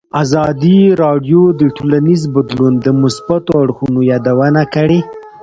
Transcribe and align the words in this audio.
ازادي 0.23 0.79
راډیو 1.03 1.41
د 1.59 1.61
ټولنیز 1.77 2.21
بدلون 2.35 2.73
د 2.85 2.87
مثبتو 3.01 3.51
اړخونو 3.63 3.99
یادونه 4.11 4.61
کړې. 4.75 4.99